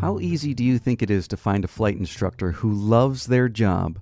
How 0.00 0.18
easy 0.18 0.52
do 0.52 0.62
you 0.62 0.78
think 0.78 1.02
it 1.02 1.10
is 1.10 1.26
to 1.28 1.38
find 1.38 1.64
a 1.64 1.68
flight 1.68 1.96
instructor 1.96 2.52
who 2.52 2.70
loves 2.70 3.26
their 3.26 3.48
job 3.48 3.98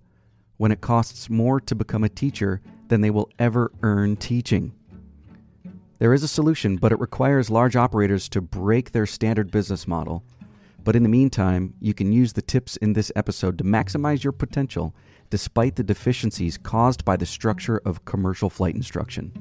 when 0.56 0.72
it 0.72 0.80
costs 0.80 1.30
more 1.30 1.61
to 1.61 1.74
become 1.77 2.02
a 2.02 2.09
teacher 2.09 2.61
than 2.88 3.00
they 3.00 3.11
will 3.11 3.30
ever 3.38 3.70
earn 3.82 4.16
teaching? 4.16 4.72
There 6.00 6.12
is 6.12 6.25
a 6.25 6.29
solution, 6.29 6.77
but 6.77 6.91
it 6.91 6.98
requires 6.98 7.48
large 7.48 7.77
operators 7.77 8.29
to 8.30 8.41
break 8.41 8.91
their 8.91 9.07
standard 9.07 9.52
business 9.52 9.86
model. 9.86 10.25
But 10.82 10.96
in 10.96 11.04
the 11.04 11.09
meantime, 11.09 11.75
you 11.80 11.95
can 11.95 12.12
use 12.12 12.32
the 12.32 12.42
tips 12.42 12.76
in 12.79 12.92
this 12.92 13.12
episode 13.14 13.56
to 13.58 13.64
maximize 13.64 14.24
your 14.24 14.32
potential 14.32 14.95
despite 15.30 15.76
the 15.76 15.84
deficiencies 15.84 16.58
caused 16.58 17.04
by 17.04 17.16
the 17.16 17.24
structure 17.24 17.80
of 17.84 18.04
commercial 18.04 18.50
flight 18.50 18.74
instruction. 18.74 19.32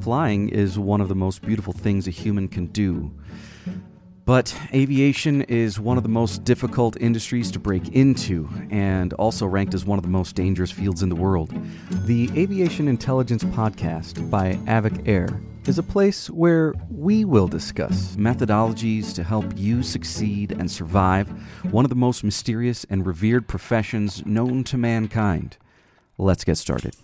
Flying 0.00 0.48
is 0.48 0.78
one 0.78 1.02
of 1.02 1.08
the 1.08 1.14
most 1.14 1.42
beautiful 1.42 1.74
things 1.74 2.08
a 2.08 2.10
human 2.10 2.48
can 2.48 2.66
do. 2.66 3.12
But 4.28 4.54
aviation 4.74 5.40
is 5.44 5.80
one 5.80 5.96
of 5.96 6.02
the 6.02 6.10
most 6.10 6.44
difficult 6.44 7.00
industries 7.00 7.50
to 7.52 7.58
break 7.58 7.94
into, 7.94 8.46
and 8.68 9.14
also 9.14 9.46
ranked 9.46 9.72
as 9.72 9.86
one 9.86 9.98
of 9.98 10.02
the 10.02 10.10
most 10.10 10.34
dangerous 10.34 10.70
fields 10.70 11.02
in 11.02 11.08
the 11.08 11.16
world. 11.16 11.50
The 12.04 12.28
Aviation 12.36 12.88
Intelligence 12.88 13.42
Podcast 13.42 14.28
by 14.28 14.56
Avic 14.66 15.08
Air 15.08 15.40
is 15.66 15.78
a 15.78 15.82
place 15.82 16.28
where 16.28 16.74
we 16.90 17.24
will 17.24 17.48
discuss 17.48 18.16
methodologies 18.16 19.14
to 19.14 19.24
help 19.24 19.46
you 19.56 19.82
succeed 19.82 20.52
and 20.52 20.70
survive 20.70 21.30
one 21.72 21.86
of 21.86 21.88
the 21.88 21.96
most 21.96 22.22
mysterious 22.22 22.84
and 22.90 23.06
revered 23.06 23.48
professions 23.48 24.26
known 24.26 24.62
to 24.64 24.76
mankind. 24.76 25.56
Let's 26.18 26.44
get 26.44 26.58
started. 26.58 26.94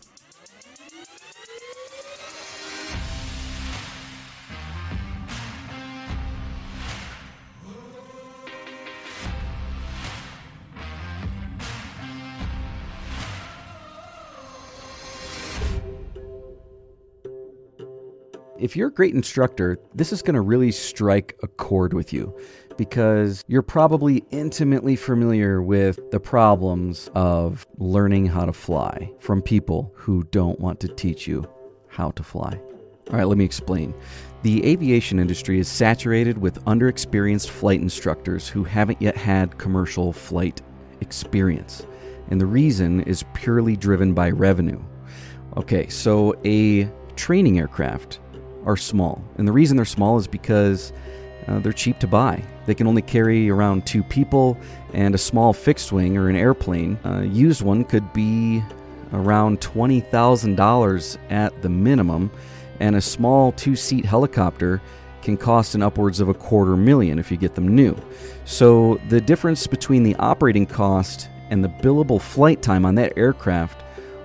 If 18.58 18.76
you're 18.76 18.88
a 18.88 18.92
great 18.92 19.14
instructor, 19.14 19.78
this 19.94 20.12
is 20.12 20.22
going 20.22 20.34
to 20.34 20.40
really 20.40 20.70
strike 20.70 21.36
a 21.42 21.48
chord 21.48 21.92
with 21.92 22.12
you 22.12 22.38
because 22.76 23.44
you're 23.48 23.62
probably 23.62 24.24
intimately 24.30 24.94
familiar 24.94 25.60
with 25.60 25.98
the 26.12 26.20
problems 26.20 27.10
of 27.16 27.66
learning 27.78 28.26
how 28.26 28.44
to 28.44 28.52
fly 28.52 29.10
from 29.18 29.42
people 29.42 29.92
who 29.96 30.22
don't 30.30 30.60
want 30.60 30.78
to 30.80 30.88
teach 30.88 31.26
you 31.26 31.44
how 31.88 32.12
to 32.12 32.22
fly. 32.22 32.60
All 33.10 33.16
right, 33.16 33.24
let 33.24 33.38
me 33.38 33.44
explain. 33.44 33.92
The 34.42 34.64
aviation 34.64 35.18
industry 35.18 35.58
is 35.58 35.66
saturated 35.66 36.38
with 36.38 36.64
underexperienced 36.64 37.48
flight 37.48 37.80
instructors 37.80 38.48
who 38.48 38.62
haven't 38.62 39.02
yet 39.02 39.16
had 39.16 39.58
commercial 39.58 40.12
flight 40.12 40.62
experience. 41.00 41.86
And 42.30 42.40
the 42.40 42.46
reason 42.46 43.02
is 43.02 43.24
purely 43.34 43.76
driven 43.76 44.14
by 44.14 44.30
revenue. 44.30 44.80
Okay, 45.56 45.88
so 45.88 46.34
a 46.44 46.88
training 47.16 47.58
aircraft 47.58 48.20
are 48.64 48.76
small. 48.76 49.22
And 49.36 49.46
the 49.46 49.52
reason 49.52 49.76
they're 49.76 49.84
small 49.84 50.18
is 50.18 50.26
because 50.26 50.92
uh, 51.46 51.58
they're 51.58 51.72
cheap 51.72 51.98
to 52.00 52.06
buy. 52.06 52.42
They 52.66 52.74
can 52.74 52.86
only 52.86 53.02
carry 53.02 53.50
around 53.50 53.86
two 53.86 54.02
people, 54.02 54.56
and 54.92 55.14
a 55.14 55.18
small 55.18 55.52
fixed 55.52 55.92
wing 55.92 56.16
or 56.16 56.28
an 56.28 56.36
airplane, 56.36 56.98
uh, 57.04 57.20
used 57.20 57.62
one, 57.62 57.84
could 57.84 58.12
be 58.12 58.62
around 59.12 59.60
$20,000 59.60 61.18
at 61.30 61.62
the 61.62 61.68
minimum, 61.68 62.30
and 62.80 62.96
a 62.96 63.00
small 63.00 63.52
two 63.52 63.76
seat 63.76 64.04
helicopter 64.04 64.80
can 65.22 65.36
cost 65.36 65.74
an 65.74 65.82
upwards 65.82 66.20
of 66.20 66.28
a 66.28 66.34
quarter 66.34 66.76
million 66.76 67.18
if 67.18 67.30
you 67.30 67.36
get 67.36 67.54
them 67.54 67.74
new. 67.74 67.96
So 68.44 69.00
the 69.08 69.20
difference 69.20 69.66
between 69.66 70.02
the 70.02 70.14
operating 70.16 70.66
cost 70.66 71.28
and 71.50 71.64
the 71.64 71.68
billable 71.68 72.20
flight 72.20 72.62
time 72.62 72.84
on 72.84 72.94
that 72.96 73.16
aircraft 73.16 73.83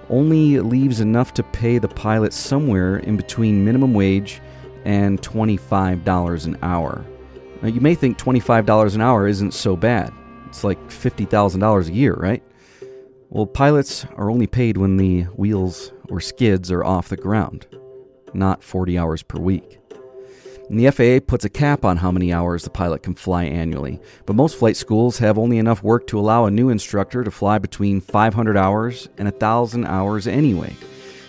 only 0.10 0.60
leaves 0.60 1.00
enough 1.00 1.34
to 1.36 1.44
pay 1.44 1.78
the 1.78 1.88
pilot 1.88 2.34
somewhere 2.34 2.98
in 2.98 3.18
between 3.18 3.64
minimum 3.64 3.94
wage 3.94 4.42
and 4.86 5.22
$25 5.22 6.46
an 6.46 6.58
hour. 6.62 7.06
Now, 7.62 7.68
you 7.68 7.82
may 7.82 7.96
think 7.96 8.18
$25 8.18 8.96
an 8.96 9.02
hour 9.02 9.28
isn't 9.28 9.54
so 9.54 9.76
bad. 9.76 10.14
It's 10.48 10.64
like 10.64 10.80
$50,000 10.90 11.88
a 11.88 11.94
year, 11.94 12.14
right? 12.14 12.44
Well, 13.30 13.46
pilots 13.46 14.06
are 14.16 14.32
only 14.32 14.48
paid 14.48 14.78
when 14.78 14.98
the 14.98 15.24
wheels 15.24 15.92
or 16.10 16.20
skids 16.20 16.72
are 16.72 16.84
off 16.84 17.10
the 17.10 17.18
ground, 17.18 17.68
not 18.34 18.64
40 18.64 18.98
hours 18.98 19.22
per 19.22 19.40
week. 19.40 19.79
And 20.70 20.80
the 20.80 20.92
FAA 20.92 21.26
puts 21.26 21.46
a 21.46 21.50
cap 21.50 21.84
on 21.84 21.98
how 21.98 22.12
many 22.12 22.32
hours 22.32 22.64
the 22.64 22.70
pilot 22.70 23.02
can 23.02 23.16
fly 23.16 23.46
annually, 23.46 24.00
but 24.28 24.36
most 24.36 24.56
flight 24.56 24.78
schools 24.78 25.18
have 25.18 25.40
only 25.40 25.58
enough 25.58 25.84
work 25.84 26.06
to 26.08 26.20
allow 26.20 26.46
a 26.46 26.52
new 26.52 26.70
instructor 26.70 27.24
to 27.24 27.32
fly 27.32 27.58
between 27.58 28.00
500 28.00 28.56
hours 28.56 29.10
and 29.18 29.28
1,000 29.28 29.86
hours 29.86 30.28
anyway. 30.28 30.76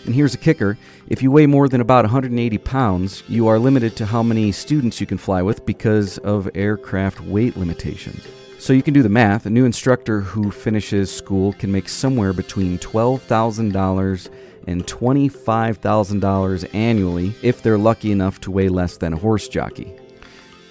And 0.04 0.14
here's 0.14 0.34
a 0.34 0.38
kicker 0.38 0.76
if 1.08 1.22
you 1.22 1.30
weigh 1.30 1.46
more 1.46 1.68
than 1.68 1.80
about 1.80 2.04
180 2.04 2.58
pounds, 2.58 3.22
you 3.28 3.48
are 3.48 3.58
limited 3.58 3.96
to 3.96 4.06
how 4.06 4.22
many 4.22 4.52
students 4.52 5.00
you 5.00 5.06
can 5.06 5.18
fly 5.18 5.40
with 5.40 5.64
because 5.64 6.18
of 6.18 6.50
aircraft 6.54 7.20
weight 7.22 7.56
limitations. 7.56 8.26
So 8.58 8.74
you 8.74 8.82
can 8.82 8.92
do 8.92 9.02
the 9.02 9.08
math. 9.08 9.46
A 9.46 9.50
new 9.50 9.64
instructor 9.64 10.20
who 10.20 10.50
finishes 10.50 11.10
school 11.10 11.54
can 11.54 11.72
make 11.72 11.88
somewhere 11.88 12.34
between 12.34 12.78
$12,000 12.78 14.28
and 14.66 14.86
$25,000 14.86 16.74
annually 16.74 17.34
if 17.42 17.62
they're 17.62 17.78
lucky 17.78 18.12
enough 18.12 18.40
to 18.40 18.50
weigh 18.50 18.68
less 18.68 18.96
than 18.96 19.12
a 19.12 19.16
horse 19.16 19.48
jockey. 19.48 19.94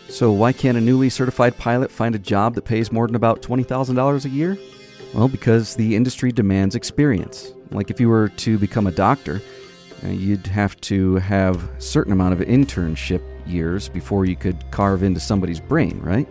So, 0.08 0.32
why 0.32 0.54
can't 0.54 0.78
a 0.78 0.82
newly 0.82 1.10
certified 1.10 1.58
pilot 1.58 1.92
find 1.92 2.16
a 2.16 2.20
job 2.20 2.56
that 2.56 2.66
pays 2.66 2.92
more 2.92 3.06
than 3.06 3.16
about 3.16 3.42
$20,000 3.42 4.26
a 4.26 4.30
year? 4.30 4.58
Well, 5.14 5.28
because 5.28 5.76
the 5.76 5.96
industry 5.96 6.32
demands 6.32 6.76
experience. 6.76 7.54
Like 7.72 7.92
if 7.92 8.00
you 8.00 8.10
were 8.10 8.30
to 8.30 8.58
become 8.58 8.88
a 8.88 8.92
doctor, 8.92 9.42
uh, 10.04 10.10
you'd 10.10 10.48
have 10.48 10.80
to 10.82 11.16
have 11.16 11.64
a 11.72 11.82
certain 11.82 12.14
amount 12.14 12.34
of 12.34 12.48
internship 12.48 13.22
years 13.46 13.90
before 13.90 14.26
you 14.26 14.36
could 14.36 14.64
carve 14.72 15.04
into 15.04 15.20
somebody's 15.20 15.60
brain, 15.60 16.00
right? 16.02 16.28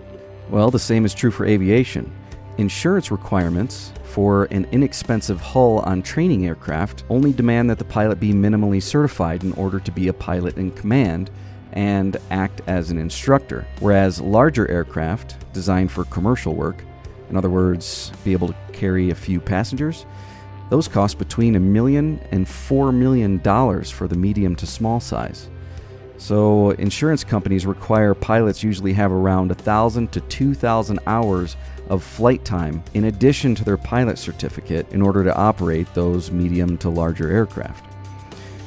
Well, 0.50 0.70
the 0.70 0.78
same 0.78 1.04
is 1.04 1.14
true 1.14 1.30
for 1.30 1.44
aviation. 1.44 2.12
Insurance 2.58 3.12
requirements 3.12 3.92
for 4.02 4.46
an 4.46 4.66
inexpensive 4.72 5.40
hull 5.40 5.78
on 5.78 6.02
training 6.02 6.44
aircraft 6.44 7.04
only 7.08 7.32
demand 7.32 7.70
that 7.70 7.78
the 7.78 7.84
pilot 7.84 8.18
be 8.18 8.32
minimally 8.32 8.82
certified 8.82 9.44
in 9.44 9.52
order 9.52 9.78
to 9.78 9.92
be 9.92 10.08
a 10.08 10.12
pilot 10.12 10.56
in 10.56 10.72
command 10.72 11.30
and 11.74 12.16
act 12.32 12.60
as 12.66 12.90
an 12.90 12.98
instructor, 12.98 13.64
whereas 13.78 14.20
larger 14.20 14.68
aircraft 14.68 15.36
designed 15.52 15.92
for 15.92 16.04
commercial 16.06 16.56
work, 16.56 16.82
in 17.30 17.36
other 17.36 17.48
words, 17.48 18.10
be 18.24 18.32
able 18.32 18.48
to 18.48 18.56
carry 18.72 19.10
a 19.10 19.14
few 19.14 19.40
passengers, 19.40 20.04
those 20.68 20.88
cost 20.88 21.16
between 21.16 21.54
a 21.54 21.60
million 21.60 22.18
and 22.32 22.48
four 22.48 22.90
million 22.90 23.38
dollars 23.38 23.88
for 23.88 24.08
the 24.08 24.16
medium 24.16 24.56
to 24.56 24.66
small 24.66 24.98
size. 24.98 25.48
So, 26.18 26.70
insurance 26.72 27.22
companies 27.22 27.64
require 27.64 28.12
pilots 28.12 28.64
usually 28.64 28.92
have 28.94 29.12
around 29.12 29.52
a 29.52 29.54
1,000 29.54 30.10
to 30.10 30.20
2,000 30.20 30.98
hours 31.06 31.56
of 31.88 32.02
flight 32.02 32.44
time 32.44 32.82
in 32.94 33.04
addition 33.04 33.54
to 33.54 33.64
their 33.64 33.76
pilot 33.76 34.18
certificate 34.18 34.90
in 34.92 35.02
order 35.02 35.24
to 35.24 35.34
operate 35.36 35.92
those 35.94 36.30
medium 36.30 36.78
to 36.78 36.88
larger 36.88 37.30
aircraft. 37.30 37.84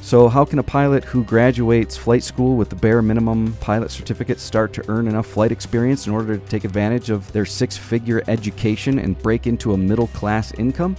So, 0.01 0.27
how 0.27 0.45
can 0.45 0.57
a 0.57 0.63
pilot 0.63 1.03
who 1.03 1.23
graduates 1.23 1.95
flight 1.95 2.23
school 2.23 2.57
with 2.57 2.69
the 2.69 2.75
bare 2.75 3.03
minimum 3.03 3.53
pilot 3.61 3.91
certificate 3.91 4.39
start 4.39 4.73
to 4.73 4.89
earn 4.89 5.07
enough 5.07 5.27
flight 5.27 5.51
experience 5.51 6.07
in 6.07 6.13
order 6.13 6.37
to 6.37 6.45
take 6.47 6.63
advantage 6.63 7.11
of 7.11 7.31
their 7.31 7.45
six 7.45 7.77
figure 7.77 8.23
education 8.27 8.97
and 8.97 9.17
break 9.21 9.45
into 9.45 9.73
a 9.73 9.77
middle 9.77 10.07
class 10.07 10.53
income? 10.53 10.95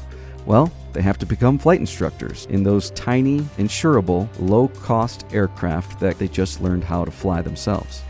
Well, 0.46 0.72
they 0.92 1.02
have 1.02 1.18
to 1.18 1.26
become 1.26 1.58
flight 1.58 1.80
instructors 1.80 2.46
in 2.46 2.62
those 2.62 2.90
tiny, 2.90 3.40
insurable, 3.58 4.28
low 4.38 4.68
cost 4.68 5.26
aircraft 5.32 5.98
that 6.00 6.18
they 6.18 6.28
just 6.28 6.60
learned 6.60 6.84
how 6.84 7.04
to 7.04 7.10
fly 7.10 7.42
themselves. 7.42 8.02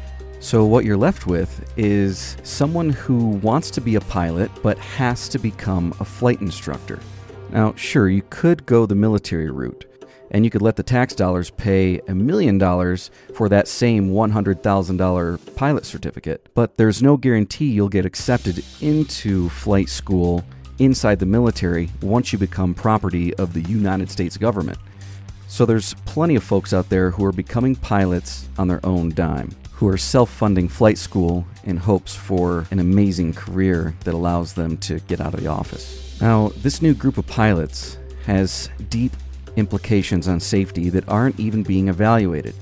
So, 0.42 0.64
what 0.64 0.84
you're 0.84 0.96
left 0.96 1.28
with 1.28 1.72
is 1.78 2.36
someone 2.42 2.90
who 2.90 3.26
wants 3.28 3.70
to 3.70 3.80
be 3.80 3.94
a 3.94 4.00
pilot 4.00 4.50
but 4.60 4.76
has 4.76 5.28
to 5.28 5.38
become 5.38 5.94
a 6.00 6.04
flight 6.04 6.40
instructor. 6.40 6.98
Now, 7.50 7.74
sure, 7.76 8.08
you 8.08 8.22
could 8.28 8.66
go 8.66 8.84
the 8.84 8.96
military 8.96 9.50
route, 9.50 9.84
and 10.32 10.44
you 10.44 10.50
could 10.50 10.60
let 10.60 10.74
the 10.74 10.82
tax 10.82 11.14
dollars 11.14 11.50
pay 11.50 12.00
a 12.08 12.14
million 12.14 12.58
dollars 12.58 13.12
for 13.34 13.48
that 13.50 13.68
same 13.68 14.10
$100,000 14.10 15.54
pilot 15.54 15.86
certificate, 15.86 16.48
but 16.54 16.76
there's 16.76 17.04
no 17.04 17.16
guarantee 17.16 17.70
you'll 17.70 17.88
get 17.88 18.04
accepted 18.04 18.64
into 18.80 19.48
flight 19.48 19.88
school 19.88 20.44
inside 20.80 21.20
the 21.20 21.24
military 21.24 21.88
once 22.02 22.32
you 22.32 22.38
become 22.38 22.74
property 22.74 23.32
of 23.36 23.52
the 23.52 23.62
United 23.62 24.10
States 24.10 24.36
government. 24.36 24.78
So, 25.46 25.64
there's 25.64 25.94
plenty 26.04 26.34
of 26.34 26.42
folks 26.42 26.72
out 26.72 26.88
there 26.88 27.12
who 27.12 27.24
are 27.24 27.32
becoming 27.32 27.76
pilots 27.76 28.48
on 28.58 28.66
their 28.66 28.84
own 28.84 29.14
dime 29.14 29.54
who 29.82 29.88
are 29.88 29.98
self 29.98 30.30
funding 30.30 30.68
flight 30.68 30.96
school 30.96 31.44
in 31.64 31.76
hopes 31.76 32.14
for 32.14 32.68
an 32.70 32.78
amazing 32.78 33.32
career 33.32 33.92
that 34.04 34.14
allows 34.14 34.54
them 34.54 34.76
to 34.76 35.00
get 35.08 35.20
out 35.20 35.34
of 35.34 35.40
the 35.40 35.48
office. 35.48 36.16
Now, 36.20 36.52
this 36.58 36.80
new 36.80 36.94
group 36.94 37.18
of 37.18 37.26
pilots 37.26 37.98
has 38.24 38.70
deep 38.90 39.10
implications 39.56 40.28
on 40.28 40.38
safety 40.38 40.88
that 40.90 41.08
aren't 41.08 41.40
even 41.40 41.64
being 41.64 41.88
evaluated, 41.88 42.54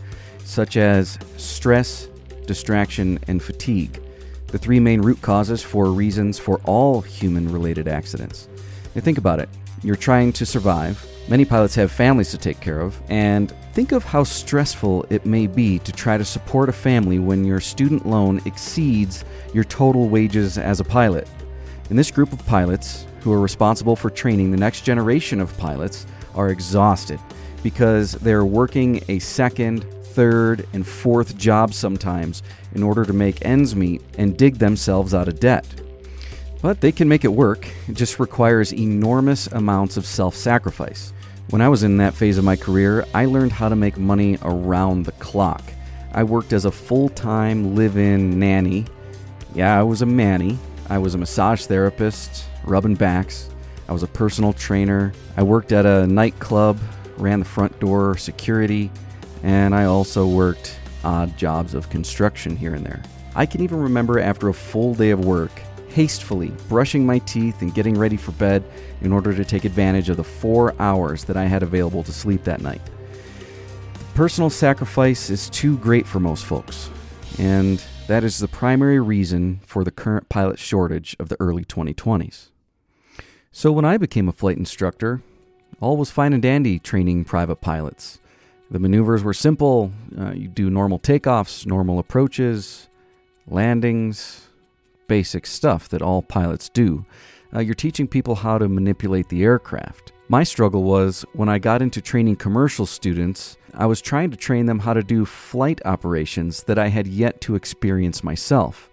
such 0.46 0.78
as 0.78 1.18
stress, 1.36 2.08
distraction, 2.46 3.18
and 3.26 3.42
fatigue. 3.42 4.00
the 4.46 4.56
three 4.56 4.80
main 4.80 5.02
root 5.02 5.20
causes 5.20 5.62
for 5.62 5.92
reasons 5.92 6.38
for 6.38 6.58
all 6.64 7.02
human 7.02 7.52
related 7.52 7.86
accidents. 7.86 8.48
Now, 8.94 9.02
think 9.02 9.18
about 9.18 9.40
it. 9.40 9.50
You're 9.82 9.94
trying 9.94 10.32
to 10.32 10.46
survive. 10.46 11.06
Many 11.30 11.44
pilots 11.44 11.76
have 11.76 11.92
families 11.92 12.32
to 12.32 12.38
take 12.38 12.58
care 12.58 12.80
of, 12.80 13.00
and 13.08 13.52
think 13.72 13.92
of 13.92 14.02
how 14.02 14.24
stressful 14.24 15.06
it 15.10 15.24
may 15.24 15.46
be 15.46 15.78
to 15.78 15.92
try 15.92 16.18
to 16.18 16.24
support 16.24 16.68
a 16.68 16.72
family 16.72 17.20
when 17.20 17.44
your 17.44 17.60
student 17.60 18.04
loan 18.04 18.40
exceeds 18.46 19.24
your 19.54 19.62
total 19.62 20.08
wages 20.08 20.58
as 20.58 20.80
a 20.80 20.84
pilot. 20.84 21.28
And 21.88 21.96
this 21.96 22.10
group 22.10 22.32
of 22.32 22.44
pilots, 22.46 23.06
who 23.20 23.32
are 23.32 23.40
responsible 23.40 23.94
for 23.94 24.10
training 24.10 24.50
the 24.50 24.56
next 24.56 24.80
generation 24.80 25.40
of 25.40 25.56
pilots, 25.56 26.04
are 26.34 26.50
exhausted 26.50 27.20
because 27.62 28.12
they're 28.12 28.44
working 28.44 29.00
a 29.06 29.20
second, 29.20 29.84
third, 30.02 30.66
and 30.72 30.84
fourth 30.84 31.38
job 31.38 31.72
sometimes 31.72 32.42
in 32.74 32.82
order 32.82 33.04
to 33.04 33.12
make 33.12 33.46
ends 33.46 33.76
meet 33.76 34.02
and 34.18 34.36
dig 34.36 34.58
themselves 34.58 35.14
out 35.14 35.28
of 35.28 35.38
debt. 35.38 35.64
But 36.60 36.80
they 36.80 36.90
can 36.90 37.08
make 37.08 37.24
it 37.24 37.32
work, 37.32 37.68
it 37.86 37.94
just 37.94 38.18
requires 38.18 38.74
enormous 38.74 39.46
amounts 39.46 39.96
of 39.96 40.04
self 40.04 40.34
sacrifice. 40.34 41.12
When 41.50 41.60
I 41.60 41.68
was 41.68 41.82
in 41.82 41.96
that 41.96 42.14
phase 42.14 42.38
of 42.38 42.44
my 42.44 42.54
career, 42.54 43.04
I 43.12 43.24
learned 43.24 43.50
how 43.50 43.68
to 43.68 43.74
make 43.74 43.98
money 43.98 44.38
around 44.42 45.04
the 45.04 45.10
clock. 45.12 45.64
I 46.12 46.22
worked 46.22 46.52
as 46.52 46.64
a 46.64 46.70
full 46.70 47.08
time 47.08 47.74
live 47.74 47.96
in 47.96 48.38
nanny. 48.38 48.86
Yeah, 49.52 49.76
I 49.76 49.82
was 49.82 50.00
a 50.00 50.06
manny. 50.06 50.60
I 50.88 50.98
was 50.98 51.16
a 51.16 51.18
massage 51.18 51.66
therapist, 51.66 52.44
rubbing 52.62 52.94
backs. 52.94 53.50
I 53.88 53.92
was 53.92 54.04
a 54.04 54.06
personal 54.06 54.52
trainer. 54.52 55.12
I 55.36 55.42
worked 55.42 55.72
at 55.72 55.86
a 55.86 56.06
nightclub, 56.06 56.78
ran 57.16 57.40
the 57.40 57.44
front 57.44 57.80
door 57.80 58.16
security, 58.16 58.88
and 59.42 59.74
I 59.74 59.86
also 59.86 60.28
worked 60.28 60.78
odd 61.02 61.36
jobs 61.36 61.74
of 61.74 61.90
construction 61.90 62.54
here 62.54 62.74
and 62.74 62.86
there. 62.86 63.02
I 63.34 63.44
can 63.44 63.60
even 63.60 63.80
remember 63.80 64.20
after 64.20 64.50
a 64.50 64.54
full 64.54 64.94
day 64.94 65.10
of 65.10 65.24
work, 65.24 65.50
hastily 65.90 66.52
brushing 66.68 67.04
my 67.04 67.18
teeth 67.20 67.62
and 67.62 67.74
getting 67.74 67.98
ready 67.98 68.16
for 68.16 68.32
bed 68.32 68.64
in 69.00 69.12
order 69.12 69.34
to 69.34 69.44
take 69.44 69.64
advantage 69.64 70.08
of 70.08 70.16
the 70.16 70.24
four 70.24 70.74
hours 70.78 71.24
that 71.24 71.36
I 71.36 71.44
had 71.44 71.62
available 71.62 72.02
to 72.04 72.12
sleep 72.12 72.44
that 72.44 72.60
night. 72.60 72.80
Personal 74.14 74.50
sacrifice 74.50 75.30
is 75.30 75.48
too 75.50 75.78
great 75.78 76.06
for 76.06 76.20
most 76.20 76.44
folks, 76.44 76.90
and 77.38 77.82
that 78.06 78.24
is 78.24 78.38
the 78.38 78.48
primary 78.48 79.00
reason 79.00 79.60
for 79.64 79.84
the 79.84 79.90
current 79.90 80.28
pilot 80.28 80.58
shortage 80.58 81.16
of 81.18 81.28
the 81.28 81.36
early 81.40 81.64
2020s. 81.64 82.48
So, 83.52 83.72
when 83.72 83.84
I 83.84 83.96
became 83.96 84.28
a 84.28 84.32
flight 84.32 84.58
instructor, 84.58 85.22
all 85.80 85.96
was 85.96 86.10
fine 86.10 86.32
and 86.32 86.42
dandy 86.42 86.78
training 86.78 87.24
private 87.24 87.60
pilots. 87.60 88.18
The 88.70 88.78
maneuvers 88.78 89.24
were 89.24 89.32
simple. 89.32 89.90
Uh, 90.16 90.32
you 90.32 90.48
do 90.48 90.70
normal 90.70 90.98
takeoffs, 90.98 91.66
normal 91.66 91.98
approaches, 91.98 92.88
landings, 93.46 94.49
basic 95.10 95.44
stuff 95.44 95.88
that 95.88 96.02
all 96.02 96.22
pilots 96.22 96.68
do. 96.68 97.04
Uh, 97.52 97.58
you're 97.58 97.74
teaching 97.74 98.06
people 98.06 98.36
how 98.36 98.56
to 98.58 98.68
manipulate 98.68 99.28
the 99.28 99.42
aircraft. 99.42 100.12
My 100.28 100.44
struggle 100.44 100.84
was 100.84 101.24
when 101.32 101.48
I 101.48 101.58
got 101.58 101.82
into 101.82 102.00
training 102.00 102.36
commercial 102.36 102.86
students, 102.86 103.58
I 103.74 103.86
was 103.86 104.00
trying 104.00 104.30
to 104.30 104.36
train 104.36 104.66
them 104.66 104.78
how 104.78 104.94
to 104.94 105.02
do 105.02 105.24
flight 105.24 105.80
operations 105.84 106.62
that 106.62 106.78
I 106.78 106.86
had 106.86 107.08
yet 107.08 107.40
to 107.40 107.56
experience 107.56 108.22
myself. 108.22 108.88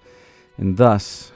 And 0.58 0.76
thus, 0.76 1.32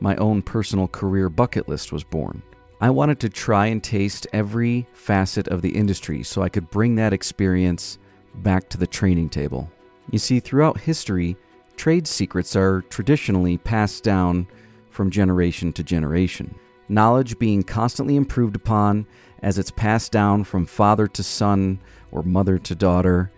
my 0.00 0.16
own 0.16 0.42
personal 0.42 0.88
career 0.88 1.28
bucket 1.28 1.68
list 1.68 1.92
was 1.92 2.02
born. 2.02 2.42
I 2.80 2.90
wanted 2.90 3.20
to 3.20 3.28
try 3.28 3.66
and 3.66 3.80
taste 3.80 4.26
every 4.32 4.88
facet 4.94 5.46
of 5.46 5.62
the 5.62 5.76
industry 5.76 6.24
so 6.24 6.42
I 6.42 6.48
could 6.48 6.68
bring 6.70 6.96
that 6.96 7.12
experience 7.12 7.98
back 8.34 8.68
to 8.70 8.78
the 8.78 8.88
training 8.88 9.28
table. 9.28 9.70
You 10.10 10.18
see, 10.18 10.40
throughout 10.40 10.80
history, 10.80 11.36
trade 11.76 12.06
secrets 12.06 12.56
are 12.56 12.82
traditionally 12.88 13.58
passed 13.58 14.04
down 14.04 14.46
from 14.90 15.10
generation 15.10 15.72
to 15.72 15.82
generation. 15.82 16.54
Knowledge 16.88 17.38
being 17.38 17.62
constantly 17.62 18.16
improved 18.16 18.56
upon 18.56 19.06
as 19.42 19.58
it's 19.58 19.70
passed 19.70 20.12
down 20.12 20.44
from 20.44 20.66
father 20.66 21.06
to 21.08 21.22
son 21.22 21.78
or 22.12 22.22
mother 22.22 22.58
to 22.58 22.74
daughter. 22.74 23.30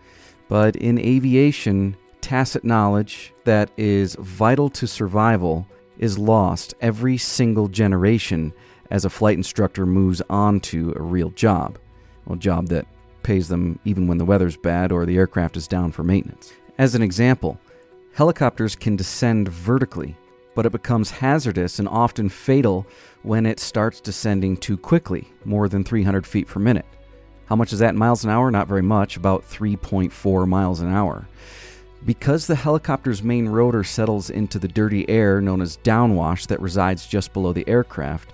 But 0.49 0.77
in 0.77 0.99
aviation, 0.99 1.97
tacit 2.21 2.65
knowledge 2.65 3.33
that 3.45 3.71
is 3.77 4.17
vital 4.17 4.69
to 4.71 4.87
survival 4.87 5.67
is 5.99 6.19
lost 6.19 6.75
every 6.81 7.17
single 7.17 7.69
generation 7.69 8.53
as 8.91 9.05
a 9.05 9.11
flight 9.11 9.37
instructor 9.37 9.87
moves 9.87 10.23
on 10.29 10.61
to 10.61 10.93
a 10.97 11.03
real 11.03 11.31
job, 11.31 11.79
a 12.31 12.37
job 12.37 12.69
that 12.69 12.87
pays 13.23 13.49
them 13.49 13.79
even 13.85 14.07
when 14.07 14.19
the 14.19 14.25
weather's 14.25 14.57
bad 14.57 14.93
or 14.93 15.07
the 15.07 15.17
aircraft 15.17 15.57
is 15.57 15.67
down 15.67 15.91
for 15.91 16.05
maintenance. 16.05 16.53
As 16.79 16.95
an 16.95 17.03
example, 17.03 17.59
helicopters 18.17 18.75
can 18.75 18.97
descend 18.97 19.47
vertically, 19.47 20.17
but 20.55 20.65
it 20.65 20.73
becomes 20.73 21.11
hazardous 21.11 21.79
and 21.79 21.87
often 21.87 22.31
fatal 22.31 22.87
when 23.23 23.45
it 23.45 23.61
starts 23.61 24.01
descending 24.01 24.57
too 24.57 24.79
quickly, 24.79 25.29
more 25.45 25.69
than 25.69 25.85
300 25.85 26.27
feet 26.27 26.47
per 26.47 26.59
minute. 26.59 26.87
How 27.45 27.57
much 27.57 27.75
is 27.75 27.79
that 27.81 27.91
in 27.91 27.99
miles 27.99 28.25
an 28.25 28.31
hour? 28.31 28.51
Not 28.51 28.69
very 28.69 28.81
much, 28.81 29.19
about 29.19 29.43
3.4 29.43 30.49
miles 30.49 30.81
an 30.81 30.89
hour. 30.89 31.29
Because 32.07 32.47
the 32.47 32.55
helicopter's 32.55 33.23
main 33.23 33.51
rotor 33.51 33.85
settles 33.85 34.31
into 34.31 34.59
the 34.59 34.69
dirty 34.69 35.07
air 35.11 35.43
known 35.43 35.61
as 35.61 35.77
downwash 35.79 36.47
that 36.47 36.61
resides 36.63 37.07
just 37.07 37.35
below 37.35 37.53
the 37.53 37.69
aircraft, 37.69 38.33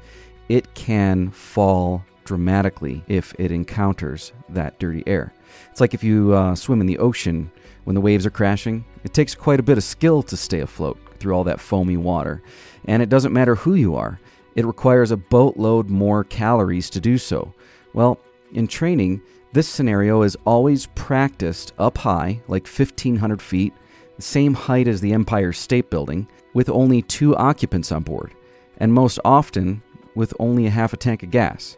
it 0.49 0.73
can 0.75 1.29
fall 1.33 2.05
dramatically 2.23 3.03
if 3.09 3.35
it 3.37 3.51
encounters 3.51 4.33
that 4.49 4.79
dirty 4.79 5.03
air. 5.09 5.33
It's 5.73 5.81
like 5.81 5.93
if 5.93 6.05
you 6.05 6.35
uh, 6.35 6.55
swim 6.55 6.81
in 6.81 6.87
the 6.87 6.99
ocean 6.99 7.51
when 7.85 7.95
the 7.95 8.01
waves 8.01 8.27
are 8.27 8.31
crashing, 8.31 8.85
it 9.05 9.13
takes 9.13 9.35
quite 9.35 9.61
a 9.61 9.65
bit 9.65 9.79
of 9.79 9.85
skill 9.85 10.23
to 10.25 10.37
stay 10.37 10.61
afloat 10.61 10.99
through 11.19 11.35
all 11.35 11.45
that 11.45 11.61
foamy 11.61 11.97
water. 11.97 12.43
And 12.85 13.03
it 13.03 13.09
doesn't 13.09 13.33
matter 13.33 13.55
who 13.55 13.75
you 13.75 13.95
are, 13.97 14.21
it 14.55 14.67
requires 14.67 15.11
a 15.11 15.17
boatload 15.17 15.89
more 15.89 16.25
calories 16.25 16.91
to 16.91 17.01
do 17.01 17.17
so. 17.19 17.55
Well, 17.95 18.19
in 18.53 18.67
training, 18.67 19.23
this 19.53 19.69
scenario 19.69 20.23
is 20.23 20.37
always 20.45 20.87
practiced 20.95 21.73
up 21.79 21.99
high, 21.99 22.41
like 22.49 22.67
1,500 22.67 23.41
feet, 23.41 23.73
the 24.17 24.23
same 24.23 24.55
height 24.55 24.89
as 24.89 25.01
the 25.01 25.13
Empire 25.13 25.53
State 25.53 25.91
Building, 25.91 26.29
with 26.55 26.69
only 26.69 27.03
two 27.03 27.35
occupants 27.37 27.93
on 27.93 28.03
board. 28.03 28.35
And 28.79 28.93
most 28.93 29.19
often, 29.25 29.83
with 30.15 30.35
only 30.39 30.67
a 30.67 30.71
half 30.71 30.93
a 30.93 30.97
tank 30.97 31.23
of 31.23 31.31
gas. 31.31 31.77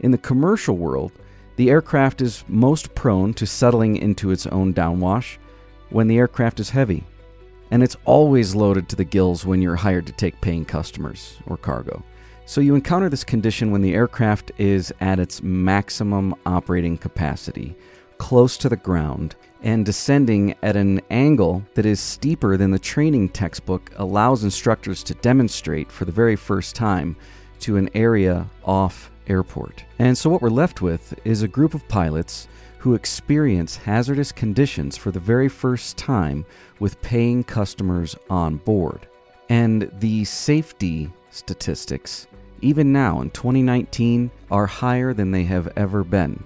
In 0.00 0.10
the 0.10 0.18
commercial 0.18 0.76
world, 0.76 1.12
the 1.56 1.70
aircraft 1.70 2.20
is 2.20 2.44
most 2.48 2.94
prone 2.94 3.32
to 3.34 3.46
settling 3.46 3.96
into 3.96 4.30
its 4.30 4.46
own 4.46 4.74
downwash 4.74 5.38
when 5.90 6.08
the 6.08 6.18
aircraft 6.18 6.60
is 6.60 6.70
heavy. 6.70 7.04
And 7.70 7.82
it's 7.82 7.96
always 8.04 8.54
loaded 8.54 8.88
to 8.88 8.96
the 8.96 9.04
gills 9.04 9.44
when 9.44 9.60
you're 9.60 9.76
hired 9.76 10.06
to 10.06 10.12
take 10.12 10.40
paying 10.40 10.64
customers 10.64 11.38
or 11.46 11.56
cargo. 11.56 12.02
So 12.44 12.60
you 12.60 12.76
encounter 12.76 13.08
this 13.08 13.24
condition 13.24 13.72
when 13.72 13.82
the 13.82 13.94
aircraft 13.94 14.52
is 14.56 14.94
at 15.00 15.18
its 15.18 15.42
maximum 15.42 16.34
operating 16.46 16.96
capacity, 16.96 17.76
close 18.18 18.56
to 18.58 18.68
the 18.68 18.76
ground, 18.76 19.34
and 19.62 19.84
descending 19.84 20.54
at 20.62 20.76
an 20.76 21.00
angle 21.10 21.64
that 21.74 21.86
is 21.86 21.98
steeper 21.98 22.56
than 22.56 22.70
the 22.70 22.78
training 22.78 23.30
textbook 23.30 23.90
allows 23.96 24.44
instructors 24.44 25.02
to 25.02 25.14
demonstrate 25.14 25.90
for 25.90 26.04
the 26.04 26.12
very 26.12 26.36
first 26.36 26.76
time 26.76 27.16
to 27.58 27.76
an 27.76 27.90
area 27.94 28.46
off 28.64 29.10
airport. 29.26 29.84
And 29.98 30.16
so 30.16 30.30
what 30.30 30.40
we're 30.40 30.50
left 30.50 30.82
with 30.82 31.18
is 31.24 31.42
a 31.42 31.48
group 31.48 31.74
of 31.74 31.88
pilots 31.88 32.46
who 32.86 32.94
experience 32.94 33.74
hazardous 33.74 34.30
conditions 34.30 34.96
for 34.96 35.10
the 35.10 35.18
very 35.18 35.48
first 35.48 35.96
time 35.96 36.46
with 36.78 37.02
paying 37.02 37.42
customers 37.42 38.14
on 38.30 38.58
board. 38.58 39.08
And 39.48 39.90
the 39.94 40.24
safety 40.24 41.12
statistics, 41.30 42.28
even 42.60 42.92
now 42.92 43.22
in 43.22 43.30
2019, 43.30 44.30
are 44.52 44.66
higher 44.66 45.12
than 45.12 45.32
they 45.32 45.42
have 45.42 45.68
ever 45.74 46.04
been. 46.04 46.40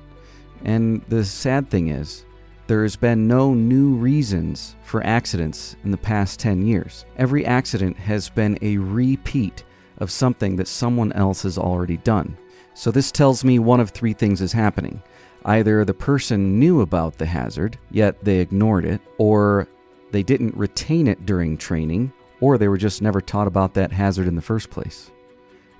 And 0.64 1.02
the 1.08 1.26
sad 1.26 1.68
thing 1.68 1.88
is, 1.88 2.24
there 2.68 2.84
has 2.84 2.96
been 2.96 3.28
no 3.28 3.52
new 3.52 3.96
reasons 3.96 4.76
for 4.82 5.04
accidents 5.04 5.76
in 5.84 5.90
the 5.90 5.98
past 5.98 6.40
10 6.40 6.66
years. 6.66 7.04
Every 7.18 7.44
accident 7.44 7.98
has 7.98 8.30
been 8.30 8.56
a 8.62 8.78
repeat 8.78 9.62
of 9.98 10.10
something 10.10 10.56
that 10.56 10.68
someone 10.68 11.12
else 11.12 11.42
has 11.42 11.58
already 11.58 11.98
done. 11.98 12.38
So 12.72 12.90
this 12.90 13.12
tells 13.12 13.44
me 13.44 13.58
one 13.58 13.80
of 13.80 13.90
three 13.90 14.14
things 14.14 14.40
is 14.40 14.54
happening. 14.54 15.02
Either 15.44 15.84
the 15.84 15.94
person 15.94 16.58
knew 16.58 16.80
about 16.82 17.16
the 17.16 17.26
hazard, 17.26 17.78
yet 17.90 18.22
they 18.24 18.40
ignored 18.40 18.84
it, 18.84 19.00
or 19.18 19.66
they 20.10 20.22
didn't 20.22 20.56
retain 20.56 21.06
it 21.06 21.24
during 21.24 21.56
training, 21.56 22.12
or 22.40 22.58
they 22.58 22.68
were 22.68 22.78
just 22.78 23.02
never 23.02 23.20
taught 23.20 23.46
about 23.46 23.74
that 23.74 23.92
hazard 23.92 24.26
in 24.26 24.36
the 24.36 24.42
first 24.42 24.70
place. 24.70 25.10